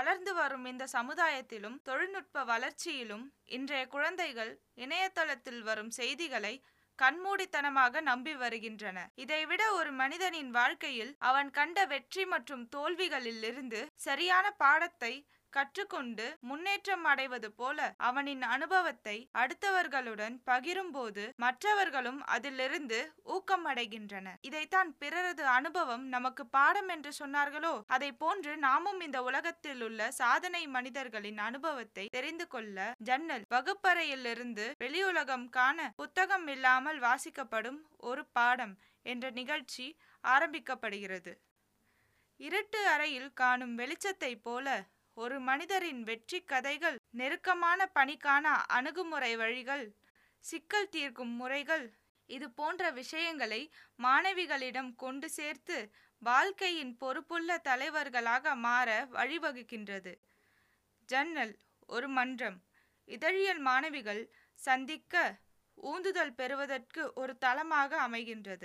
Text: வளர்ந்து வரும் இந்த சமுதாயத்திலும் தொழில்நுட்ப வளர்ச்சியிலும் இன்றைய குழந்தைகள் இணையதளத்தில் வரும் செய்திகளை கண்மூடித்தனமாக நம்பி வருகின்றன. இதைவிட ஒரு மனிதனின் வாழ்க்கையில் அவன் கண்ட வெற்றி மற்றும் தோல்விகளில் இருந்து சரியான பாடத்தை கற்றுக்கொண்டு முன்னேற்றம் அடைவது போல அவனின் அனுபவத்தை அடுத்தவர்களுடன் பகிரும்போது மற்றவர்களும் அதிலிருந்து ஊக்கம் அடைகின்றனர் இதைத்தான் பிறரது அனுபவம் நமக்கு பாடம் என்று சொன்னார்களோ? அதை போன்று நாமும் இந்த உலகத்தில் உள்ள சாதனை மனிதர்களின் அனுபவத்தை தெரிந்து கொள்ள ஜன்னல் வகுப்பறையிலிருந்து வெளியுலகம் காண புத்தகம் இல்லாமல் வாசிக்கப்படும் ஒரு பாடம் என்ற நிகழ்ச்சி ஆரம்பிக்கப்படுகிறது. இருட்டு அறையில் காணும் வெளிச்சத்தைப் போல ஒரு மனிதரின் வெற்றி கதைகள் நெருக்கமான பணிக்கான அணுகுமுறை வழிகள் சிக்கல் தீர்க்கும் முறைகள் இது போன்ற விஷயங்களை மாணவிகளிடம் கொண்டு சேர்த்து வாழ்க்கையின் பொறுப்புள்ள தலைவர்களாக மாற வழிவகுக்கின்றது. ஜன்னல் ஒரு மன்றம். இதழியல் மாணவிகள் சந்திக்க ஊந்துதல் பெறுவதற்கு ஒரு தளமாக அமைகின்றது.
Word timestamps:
வளர்ந்து 0.00 0.32
வரும் 0.34 0.66
இந்த 0.66 0.84
சமுதாயத்திலும் 0.94 1.74
தொழில்நுட்ப 1.82 2.42
வளர்ச்சியிலும் 2.44 3.24
இன்றைய 3.56 3.82
குழந்தைகள் 3.86 4.52
இணையதளத்தில் 4.74 5.62
வரும் 5.62 5.90
செய்திகளை 5.96 6.52
கண்மூடித்தனமாக 6.98 8.00
நம்பி 8.00 8.34
வருகின்றன. 8.34 8.98
இதைவிட 9.14 9.62
ஒரு 9.72 9.90
மனிதனின் 9.92 10.50
வாழ்க்கையில் 10.50 11.12
அவன் 11.30 11.50
கண்ட 11.50 11.84
வெற்றி 11.84 12.24
மற்றும் 12.24 12.64
தோல்விகளில் 12.68 13.44
இருந்து 13.50 13.80
சரியான 14.06 14.46
பாடத்தை 14.62 15.12
கற்றுக்கொண்டு 15.52 16.26
முன்னேற்றம் 16.40 17.04
அடைவது 17.04 17.52
போல 17.52 17.94
அவனின் 17.98 18.42
அனுபவத்தை 18.42 19.28
அடுத்தவர்களுடன் 19.38 20.36
பகிரும்போது 20.46 21.24
மற்றவர்களும் 21.36 22.20
அதிலிருந்து 22.26 22.98
ஊக்கம் 23.22 23.66
அடைகின்றனர் 23.66 24.38
இதைத்தான் 24.40 24.96
பிறரது 24.98 25.46
அனுபவம் 25.48 26.04
நமக்கு 26.08 26.46
பாடம் 26.46 26.88
என்று 26.88 27.12
சொன்னார்களோ? 27.18 27.74
அதை 27.86 28.12
போன்று 28.12 28.56
நாமும் 28.56 29.00
இந்த 29.00 29.22
உலகத்தில் 29.22 29.82
உள்ள 29.82 30.10
சாதனை 30.10 30.66
மனிதர்களின் 30.66 31.38
அனுபவத்தை 31.38 32.06
தெரிந்து 32.08 32.46
கொள்ள 32.46 32.94
ஜன்னல் 32.98 33.44
வகுப்பறையிலிருந்து 33.48 34.66
வெளியுலகம் 34.78 35.48
காண 35.48 35.92
புத்தகம் 35.96 36.46
இல்லாமல் 36.46 36.98
வாசிக்கப்படும் 36.98 37.80
ஒரு 38.02 38.26
பாடம் 38.32 38.74
என்ற 39.02 39.30
நிகழ்ச்சி 39.30 39.86
ஆரம்பிக்கப்படுகிறது. 40.24 41.32
இருட்டு 42.40 42.86
அறையில் 42.86 43.32
காணும் 43.32 43.78
வெளிச்சத்தைப் 43.78 44.42
போல 44.42 44.66
ஒரு 45.16 45.40
மனிதரின் 45.40 46.02
வெற்றி 46.02 46.38
கதைகள் 46.44 46.98
நெருக்கமான 47.10 47.88
பணிக்கான 47.94 48.46
அணுகுமுறை 48.76 49.32
வழிகள் 49.36 49.86
சிக்கல் 50.44 50.88
தீர்க்கும் 50.88 51.34
முறைகள் 51.40 51.86
இது 52.30 52.46
போன்ற 52.50 52.90
விஷயங்களை 52.90 53.60
மாணவிகளிடம் 54.02 54.90
கொண்டு 54.94 55.28
சேர்த்து 55.30 55.78
வாழ்க்கையின் 56.22 56.96
பொறுப்புள்ள 56.96 57.58
தலைவர்களாக 57.58 58.54
மாற 58.54 58.88
வழிவகுக்கின்றது. 59.12 60.12
ஜன்னல் 61.08 61.54
ஒரு 61.88 62.08
மன்றம். 62.08 62.58
இதழியல் 63.08 63.62
மாணவிகள் 63.68 64.22
சந்திக்க 64.58 65.14
ஊந்துதல் 65.78 66.34
பெறுவதற்கு 66.34 67.02
ஒரு 67.12 67.32
தளமாக 67.38 68.08
அமைகின்றது. 68.08 68.58